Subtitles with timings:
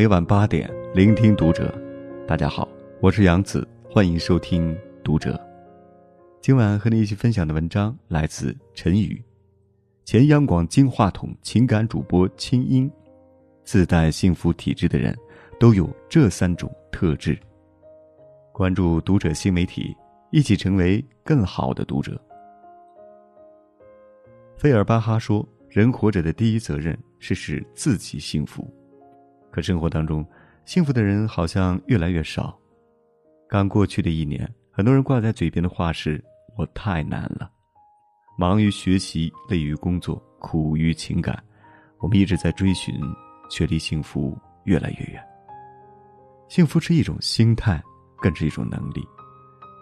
[0.00, 1.70] 每晚八点，聆听读者。
[2.26, 2.66] 大家好，
[3.02, 4.74] 我是杨子，欢迎收听
[5.04, 5.38] 读者。
[6.40, 9.22] 今晚和你一起分享的文章来自陈宇，
[10.06, 12.90] 前央广金话筒情感主播清音，
[13.62, 15.14] 自带幸福体质的人，
[15.58, 17.38] 都有这三种特质。
[18.54, 19.94] 关注读者新媒体，
[20.30, 22.18] 一起成为更好的读者。
[24.56, 28.66] 费尔巴哈说：“人活着的第一责任是使自己幸福。”
[29.50, 30.24] 可生活当中，
[30.64, 32.56] 幸福的人好像越来越少。
[33.48, 36.22] 刚过去的一年，很多人挂在嘴边的话是
[36.56, 37.50] “我太难了”，
[38.38, 41.42] 忙于学习，累于工作，苦于情感。
[41.98, 42.94] 我们一直在追寻，
[43.50, 45.22] 却离幸福越来越远。
[46.48, 47.82] 幸福是一种心态，
[48.20, 49.06] 更是一种能力。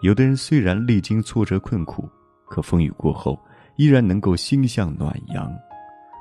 [0.01, 2.09] 有的人虽然历经挫折困苦，
[2.47, 3.39] 可风雨过后，
[3.75, 5.51] 依然能够心向暖阳，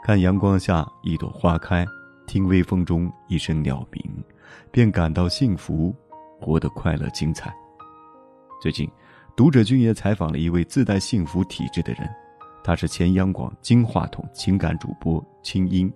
[0.04, 1.86] 看阳光下一朵花开。
[2.28, 4.24] 听微风中一声鸟鸣，
[4.70, 5.96] 便感到幸福，
[6.38, 7.52] 活得快乐精彩。
[8.60, 8.88] 最近，
[9.34, 12.06] 读者君也采访了一位自带幸福体质的人，
[12.62, 15.90] 他是前央广金话筒情感主播清音。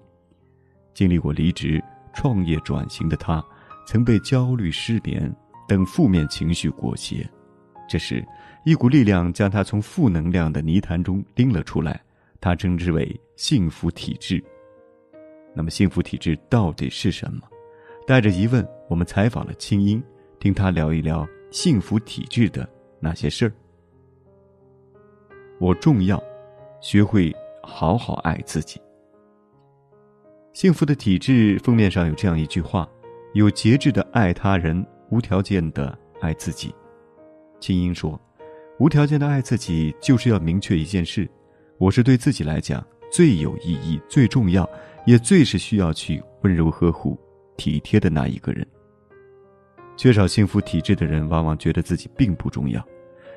[0.94, 1.82] 经历过离职、
[2.14, 3.44] 创业、转型的他，
[3.86, 5.30] 曾被焦虑、失眠
[5.68, 7.28] 等负面情绪裹挟。
[7.86, 8.26] 这时，
[8.64, 12.00] 一股力量将他从负能量的泥潭中拎了出来，
[12.40, 14.42] 他称之为幸福体质。
[15.54, 17.42] 那么，幸福体质到底是什么？
[18.06, 20.02] 带着疑问，我们采访了清音，
[20.40, 23.52] 听他聊一聊幸福体质的那些事儿。
[25.60, 26.22] 我重要，
[26.80, 28.80] 学会好好爱自己。
[30.52, 32.88] 幸福的体质封面上有这样一句话：
[33.34, 36.74] 有节制的爱他人，无条件的爱自己。
[37.60, 38.20] 清音说
[38.80, 41.30] ：“无条件的爱自己，就是要明确一件事：
[41.78, 44.68] 我是对自己来讲最有意义、最重要。”
[45.04, 47.18] 也最是需要去温柔呵护、
[47.56, 48.66] 体贴的那一个人。
[49.96, 52.80] 缺少幸福体质的人，往往觉得自己并不重要；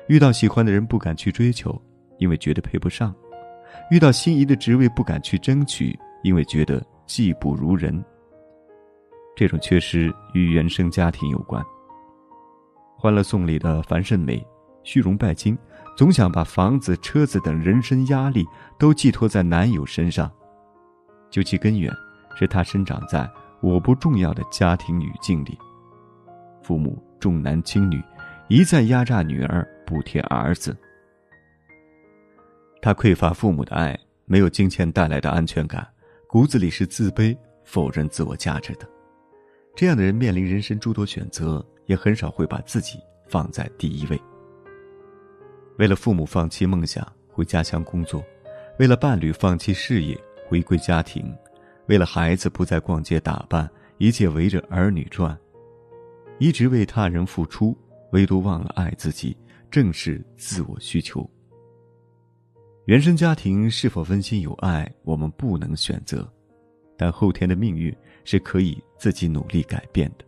[0.08, 1.80] 遇到喜欢的人不敢去追求，
[2.18, 3.12] 因为觉得配不上；
[3.90, 8.02] 遇到心仪的职位不敢去争取，因为觉得技不如人。
[9.36, 11.62] 这种缺失与原生家庭有关。
[12.96, 14.44] 《欢乐颂》里的樊胜美，
[14.82, 15.56] 虚荣拜金，
[15.94, 18.46] 总想把房子、车子等人生压力
[18.78, 20.32] 都寄托在男友身上。
[21.36, 21.94] 究其根源，
[22.34, 23.30] 是他生长在
[23.60, 25.58] 我不重要的家庭语境里，
[26.62, 28.02] 父母重男轻女，
[28.48, 30.74] 一再压榨女儿，补贴儿子。
[32.80, 33.94] 他匮乏父母的爱，
[34.24, 35.86] 没有金钱带来的安全感，
[36.26, 38.88] 骨子里是自卑、否认自我价值的。
[39.74, 42.98] 这样的人面临人生诸多选择，也很少会把自己
[43.28, 44.18] 放在第一位。
[45.76, 48.24] 为了父母放弃梦想回家乡工作，
[48.78, 50.18] 为了伴侣放弃事业。
[50.48, 51.34] 回归家庭，
[51.86, 53.68] 为了孩子不再逛街打扮，
[53.98, 55.36] 一切围着儿女转，
[56.38, 57.76] 一直为他人付出，
[58.12, 59.36] 唯独忘了爱自己，
[59.70, 61.28] 正是自我需求。
[62.86, 66.32] 原生家庭是否温馨有爱，我们不能选择，
[66.96, 70.24] 但后天的命运是可以自己努力改变的。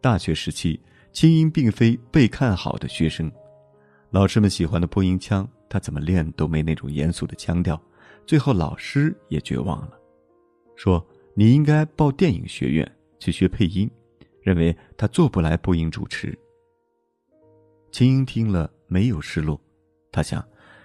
[0.00, 0.80] 大学时期，
[1.12, 3.30] 清音并非被看好的学生，
[4.10, 7.80] 老师们喜欢的播音腔，他怎么练都没那种严肃的腔调。
[8.26, 9.98] 最后，老师也绝望了，
[10.76, 11.02] 说
[11.34, 13.90] ：“你应该报电影学院去学配音。”
[14.42, 16.36] 认为他做不来播音主持。
[17.90, 19.58] 秦英听了没有失落，
[20.10, 20.44] 他想：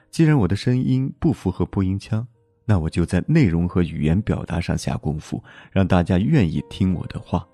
[0.09, 2.25] 既然我的声音不符合播音腔，
[2.65, 7.45] 那我就在内容和语言表达上下功夫，让大家愿意听我的话。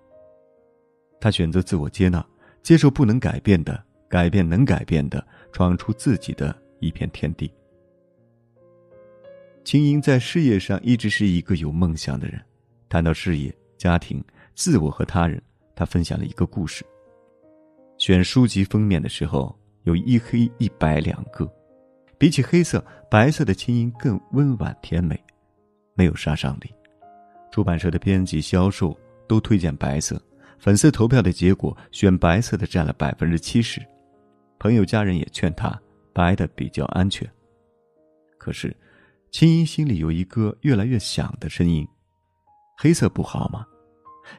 [1.21, 2.23] 他选择自我接纳，
[2.61, 7.51] 接受不能改变的，改变能改变的，闯出自己的一片天地。
[9.63, 12.39] 青音在事业上一直是一个有梦想的人。
[12.89, 14.23] 谈到事业、家庭、
[14.53, 15.41] 自我和他人，
[15.75, 16.85] 他分享了一个故事。
[17.97, 21.51] 选书籍封面的时候，有一黑一白两个，
[22.17, 25.19] 比起黑色，白色的青音更温婉甜美，
[25.95, 26.69] 没有杀伤力。
[27.51, 28.95] 出版社的编辑、销售
[29.27, 30.21] 都推荐白色。
[30.59, 33.81] 粉丝投票的结果，选白色的占了百分之七十。
[34.59, 35.69] 朋友、家人也劝他
[36.13, 37.29] 白的比较安全。
[38.37, 38.75] 可是。
[39.31, 41.87] 青音心里有一个越来越响的声音：
[42.77, 43.65] 黑色不好吗？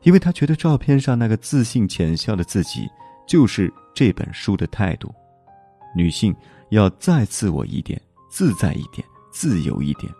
[0.04, 2.88] 因为他觉得照片上那个自信浅笑的自己，
[3.26, 5.12] 就是这本书的态度。
[5.96, 6.32] 女性
[6.70, 8.00] 要再自我一点，
[8.30, 10.12] 自在一点，自由一点，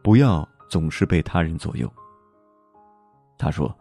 [0.00, 1.92] 不要总是被他人左右。
[3.36, 3.76] 他说：“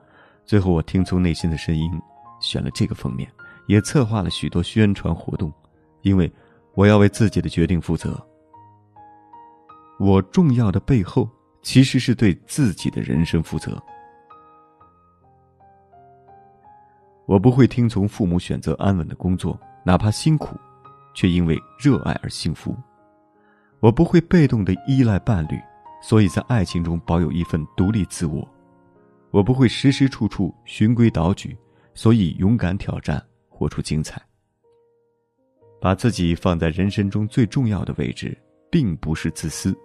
[0.48, 1.92] 最后我听从内心的声音，
[2.42, 3.32] 选了这个封面，
[3.68, 5.54] 也策划了许多宣传活动，
[6.02, 6.32] 因为
[6.80, 8.18] 我要为自己的决定负责。”
[10.00, 11.30] 我重要的背后，
[11.62, 13.78] 其实是对自己的人生负责。
[17.26, 20.58] 我不会听从父母选择安稳的工作，哪怕辛苦，
[21.14, 22.74] 却因为热爱而幸福。
[23.82, 25.60] 我不会被动的依赖伴侣，
[26.02, 28.48] 所以在爱情中保有一份独立自我。
[29.32, 31.58] 我不会时时处处循规蹈矩，
[31.94, 34.22] 所以勇敢挑战，活出精彩。
[35.80, 38.38] 把自己放在人生中最重要的位置，
[38.70, 39.76] 并不是自私。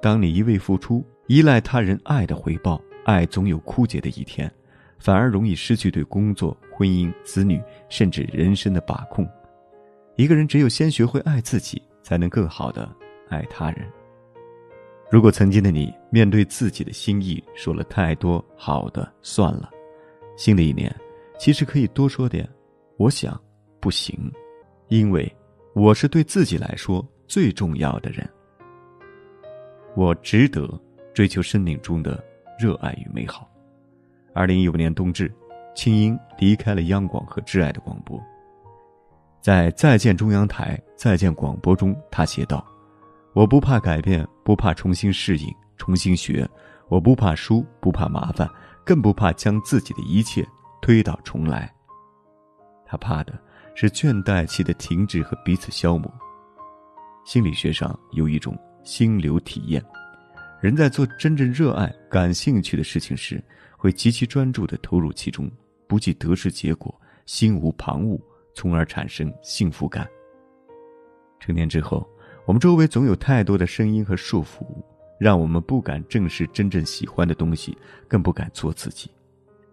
[0.00, 4.50] 当你一味付出，依赖他人爱的回报，爱总有枯竭的一天，
[4.98, 9.28] 反而容易失去对工作、婚姻、子女甚至人生的把控。
[10.16, 12.88] 一个人只有先学会爱自己，才能更好的
[13.28, 13.86] 爱他人。
[15.10, 19.70] 如果曾经的你面对自己的心意说了太多好的，算了。
[20.36, 20.94] 新的一年，
[21.38, 22.48] 其实可以多说点。
[22.96, 23.40] 我想，
[23.80, 24.30] 不行，
[24.88, 25.30] 因为
[25.78, 28.28] 我是对自己来说最重要的人。
[29.94, 30.68] 我值得
[31.14, 32.20] 追求生命中的
[32.58, 33.48] 热爱与美好。
[34.34, 35.32] 二零一五年冬至，
[35.76, 38.20] 青音离开了央广和挚爱的广播，
[39.40, 42.66] 在《再见中央台，再见广播》中，他写道。
[43.32, 45.46] 我不怕改变，不怕重新适应、
[45.76, 46.48] 重新学，
[46.88, 48.50] 我不怕输，不怕麻烦，
[48.84, 50.44] 更不怕将自己的一切
[50.82, 51.72] 推倒重来。
[52.84, 53.32] 他怕的
[53.80, 56.12] 是倦怠期的停滞和彼此消磨。
[57.24, 59.80] 心理学上有一种心流体验，
[60.60, 63.40] 人在做真正热爱、感兴趣的事情时，
[63.76, 65.48] 会极其专注地投入其中，
[65.86, 66.92] 不计得失结果，
[67.24, 68.20] 心无旁骛，
[68.52, 70.08] 从而产生幸福感。
[71.38, 72.04] 成年之后。
[72.46, 74.66] 我们周围总有太多的声音和束缚，
[75.20, 77.76] 让我们不敢正视真正喜欢的东西，
[78.08, 79.10] 更不敢做自己。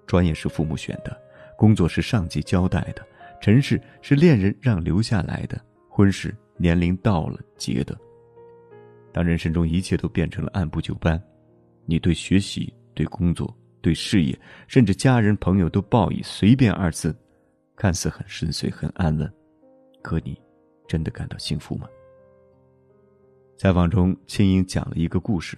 [0.05, 1.17] 专业是父母选的，
[1.57, 3.01] 工作是上级交代的，
[3.41, 5.59] 尘世是恋人让留下来的，
[5.89, 7.97] 婚事年龄到了结的。
[9.11, 11.21] 当人生中一切都变成了按部就班，
[11.85, 14.37] 你对学习、对工作、对事业，
[14.67, 17.15] 甚至家人朋友都报以随便二字，
[17.75, 19.31] 看似很顺遂、很安稳，
[20.01, 20.37] 可你
[20.87, 21.87] 真的感到幸福吗？
[23.57, 25.57] 采访中，青英讲了一个故事：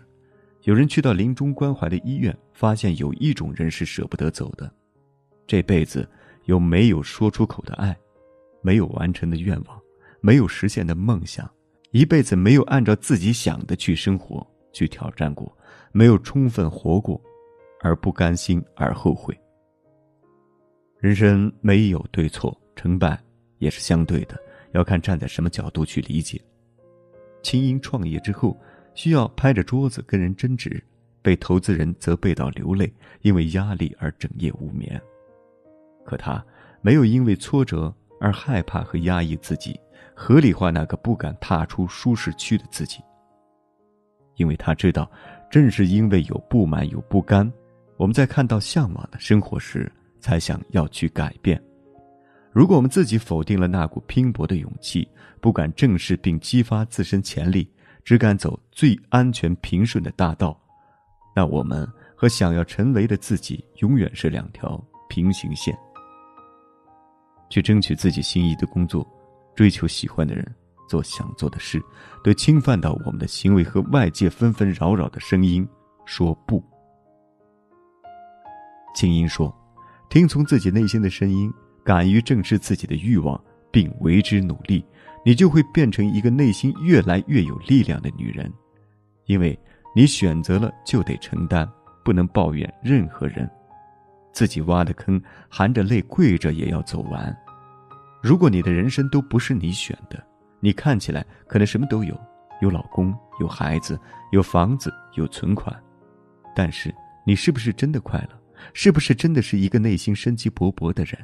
[0.63, 4.71] 有人去到临终关怀的医院，发现有一种人是舍不得走的，
[5.47, 6.07] 这辈子
[6.47, 7.95] 有没有说出口的爱，
[8.61, 9.79] 没有完成的愿望，
[10.21, 11.49] 没有实现的梦想，
[11.91, 15.55] 一辈子没有按照自己想的去生活、去挑战过，
[15.91, 17.21] 没有充分活过，
[17.81, 19.37] 而不甘心而后悔。
[20.99, 23.21] 人生没有对错，成败
[23.57, 24.39] 也是相对的，
[24.71, 26.41] 要看站在什么角度去理解。
[27.43, 28.57] 青英创业之后，
[28.95, 30.81] 需要拍着桌子跟人争执，
[31.21, 32.91] 被投资人责备到流泪，
[33.21, 34.99] 因为压力而整夜无眠。
[36.07, 36.41] 可他
[36.81, 39.77] 没有因为挫折而害怕和压抑自己，
[40.15, 42.99] 合理化那个不敢踏出舒适区的自己。
[44.37, 45.11] 因为他知道，
[45.51, 47.51] 正是因为有不满有不甘，
[47.97, 51.61] 我们在看到向往的生活时，才想要去改变。
[52.53, 55.05] 如果我们自己否定了那股拼搏的勇气，
[55.41, 57.69] 不敢正视并激发自身潜力，
[58.05, 60.57] 只敢走最安全平顺的大道，
[61.35, 65.77] 那我们和想要成为的自己永远是两条平行线。
[67.49, 69.07] 去争取自己心仪的工作，
[69.55, 70.45] 追求喜欢的人，
[70.87, 71.81] 做想做的事，
[72.23, 75.67] 对侵犯到我们的行为和外界纷纷扰扰的声音
[76.05, 76.63] 说不。
[78.95, 79.55] 静音说
[80.09, 81.51] ：“听从自己内心的声音。”
[81.87, 84.85] 敢于正视自己的欲望，并为之努力，
[85.23, 88.51] 你就会变成一个内心越来越有力量的女人。
[89.25, 89.57] 因为
[89.95, 91.65] 你选择了，就得承担，
[92.03, 93.49] 不能抱怨任何人。
[94.33, 97.33] 自己挖的坑，含着泪跪着也要走完。
[98.27, 100.21] 如果你的人生都不是你选的，
[100.59, 102.13] 你看起来可能什么都有，
[102.59, 103.97] 有老公，有孩子，
[104.33, 105.73] 有房子，有存款，
[106.53, 106.93] 但是
[107.25, 108.37] 你是不是真的快乐？
[108.73, 111.17] 是不是真的是一个内心生机勃勃的人？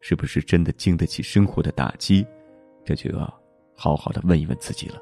[0.00, 2.26] 是不是真的经得起生活的打击？
[2.84, 3.40] 这就要
[3.76, 4.96] 好好的问一问自己了。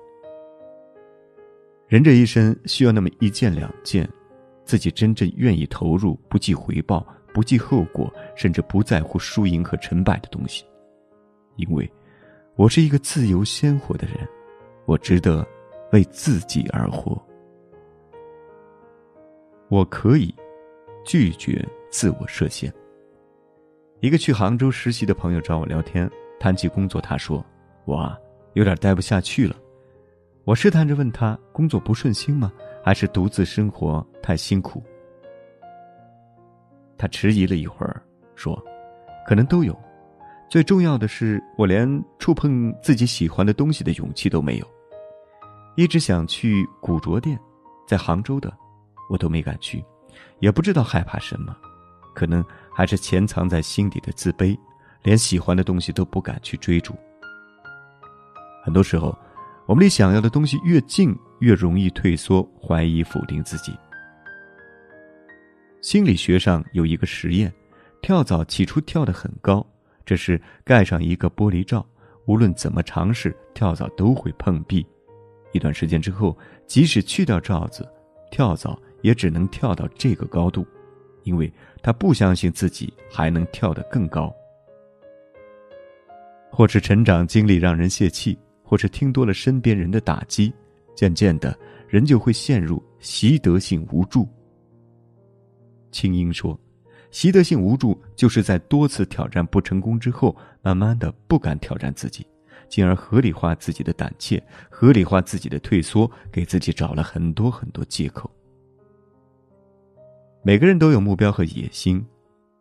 [1.88, 4.06] 人这一生需要那么一件两件，
[4.66, 10.62] 自己真正愿意投入、不计回报、不计后果，甚至不在乎输赢和成败的东西。
[11.56, 11.90] 因为，
[12.54, 14.16] 我是一个自由鲜活的人，
[14.84, 15.46] 我值得
[15.92, 17.20] 为自己而活。
[19.68, 20.32] 我可以
[21.04, 22.72] 拒绝自我设限。
[24.00, 26.08] 一个去杭州实习的朋友找我聊天，
[26.38, 27.44] 谈起工作，他说
[27.84, 28.16] ：“我啊，
[28.52, 29.56] 有点待不下去了。”
[30.44, 32.52] 我试探着问他：“工作不顺心吗？
[32.84, 34.80] 还是独自生活太辛苦？”
[36.96, 38.00] 他迟疑了一会儿，
[38.36, 38.62] 说
[39.26, 39.76] ：“可能都有。
[40.48, 44.66] 最重要的是，我连触碰自己喜欢的东西的勇气都没有。
[45.76, 47.38] 一直想去古着店，
[47.86, 48.56] 在杭州的，
[49.10, 49.84] 我都没敢去，
[50.38, 51.54] 也不知道害怕什么。”
[52.14, 52.42] 可能
[52.74, 54.58] 还是潜藏在心底的自卑，
[55.02, 56.94] 连喜欢的东西都不敢去追逐。
[58.64, 59.14] 很多时候，
[59.66, 63.76] 我们离想要的东西越近，越容易退缩、怀疑、否定自己。
[65.82, 67.52] 心理学上有一个实验：
[68.00, 69.66] 跳蚤起初跳得很高，
[70.06, 71.84] 这是盖上一个玻璃罩，
[72.26, 74.86] 无论怎么尝试，跳蚤都会碰壁。
[75.52, 76.36] 一段时间之后，
[76.66, 77.86] 即使去掉罩子，
[78.30, 80.64] 跳蚤也只能跳到这个高度，
[81.24, 84.32] 因为他不相信自己还能跳得更高。
[86.50, 90.52] 或是成长经历让人泄气，或是听多了身边人的打击，
[90.94, 91.58] 渐渐的，
[91.88, 94.26] 人就会陷入习得性无助。
[95.90, 96.58] 青英说
[97.10, 102.26] ：“习得性无助就是在多次挑战不成功之后，慢慢的不敢挑战自己，
[102.68, 108.30] 进而合理化自己的胆怯，合理化自己的退缩，给自己找了很多很多借口。
[110.42, 112.04] 每个人都有目标和野心，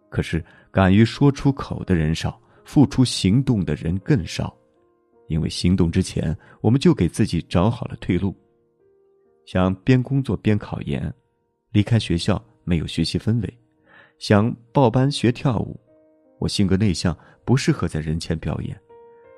[0.09, 4.55] 可是敢于说出口的人少，付出行动的人更少，
[5.27, 8.35] 因为行动之前，我们就给自己找好了退路，
[9.45, 11.13] 想边工作边考研，
[11.71, 13.57] 离开学校。”没有学习氛围，
[14.17, 15.79] 想报班学跳舞，
[16.39, 18.79] 我性格内向，不适合在人前表演。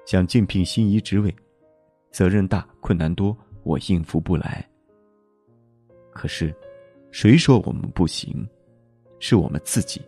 [0.05, 1.35] 想竞聘心仪职位，
[2.11, 4.65] 责任大，困难多，我应付不来。
[6.11, 6.55] 可是，
[7.11, 8.47] 谁说我们不行？
[9.19, 9.99] 是我们自己，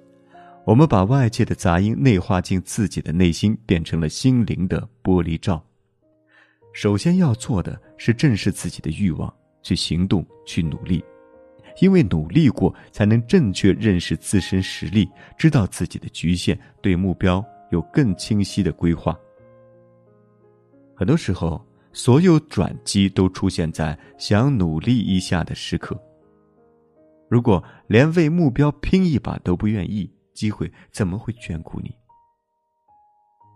[0.66, 5.62] 我们把外界的杂音内化进自己的内心，变成了心灵的玻璃罩。
[6.72, 9.34] 首先要做的是正视自己的欲望，
[9.64, 11.04] 去行动，去努力。
[11.80, 19.18] 因为努力过，才能正确认识自身实力，知道自己的局限，对目标有更清晰的规划。
[20.96, 25.98] 很多时候，所有转机都出现在想努力一下的时刻。
[27.30, 31.96] 如果连为目标拼一把都不愿意，机会怎么会眷顾你？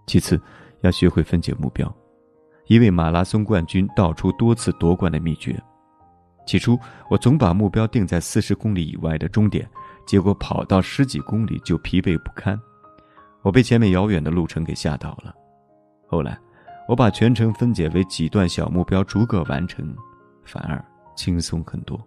[0.06, 0.40] 其次，
[0.82, 1.94] 要学会分解目标。
[2.68, 5.62] 一位马拉松冠军道出多次夺冠的秘诀。
[6.46, 6.78] 起初，
[7.10, 9.68] 我总把目标定在四十公里以外的终点，
[10.06, 12.60] 结果跑到十几公里就疲惫不堪。
[13.42, 15.34] 我被前面遥远的路程给吓到了。
[16.08, 16.38] 后来，
[16.88, 19.96] 我把全程分解为几段小目标，逐个完成，
[20.44, 20.84] 反而
[21.16, 22.00] 轻松很多。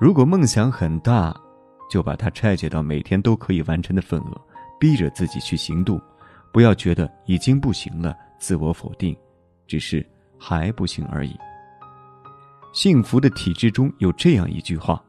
[0.00, 1.34] 如果梦想很大，
[1.90, 4.40] 就把它拆解到每天都可以完成的份额，
[4.80, 6.00] 逼着自己去行动，
[6.52, 9.16] 不要觉得已经不行了，自我否定，
[9.66, 10.04] 只是
[10.38, 11.36] 还不行而已。
[12.74, 15.00] 幸福的体质中有这样一句话：“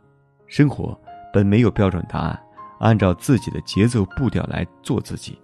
[0.46, 0.98] 生活
[1.34, 2.40] 本没有标准答案，
[2.80, 5.36] 按照自己的节奏步调来做自己。”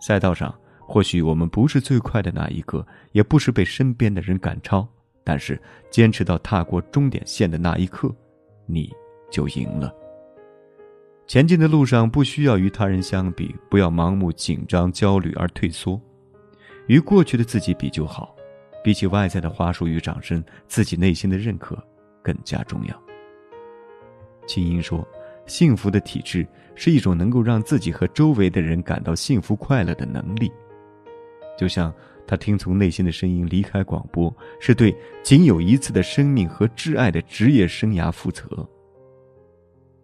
[0.00, 4.86] 赛道上，或许我们不是最快的那一个，也不是被身边的人赶超，
[5.24, 8.14] 但是坚持到踏过终点线的那一刻，
[8.64, 8.88] 你
[9.32, 9.92] 就赢了。
[11.26, 16.00] 前进的路上不需要与他人相比，不要盲目紧张、焦虑而退缩，
[16.86, 18.32] 与过去的自己比就好。
[18.82, 21.76] 比起外在的花束与掌声，自己内心的认可
[22.22, 23.02] 更加重要。
[24.46, 25.06] 青音说
[25.46, 30.50] ：“幸福的体质是一种能够让自己和周围的人感到幸福快乐的能力。”
[31.58, 31.92] 就像
[32.26, 38.66] 他听从内心的声音离开广播，是对仅有一次的生命和挚爱的职业生涯负责。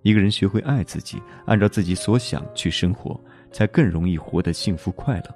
[0.02, 3.18] 一个人学会爱自己，按照自己所想去生活，
[3.50, 5.35] 才更容易活得幸福快乐，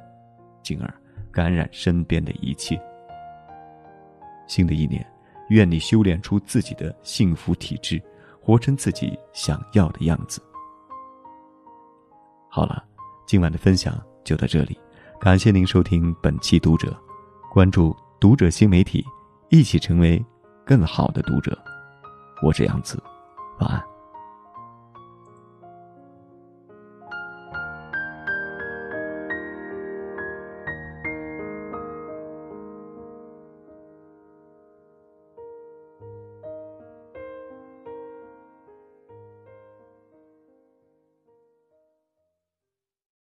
[0.63, 0.95] 进而
[1.33, 2.81] 感染身边的一切。
[4.51, 5.07] 新的一年，
[5.51, 8.03] 愿你修炼出自己的幸福体质，
[8.41, 10.43] 活成自己想要的样子。
[12.49, 12.83] 好了，
[13.29, 14.77] 今晚的分享就到这里，
[15.21, 16.93] 感谢您收听本期读者，
[17.53, 19.05] 关注读者新媒体，
[19.51, 20.21] 一起成为
[20.67, 21.57] 更好的读者。
[22.43, 23.01] 我是杨子，
[23.61, 23.90] 晚安。